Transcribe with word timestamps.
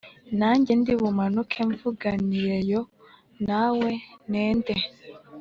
Nanjye 0.39 0.71
ndi 0.79 0.93
bumanuke 1.01 1.57
mvuganireyo 1.69 2.81
nawe 3.47 3.89
nende 4.31 4.75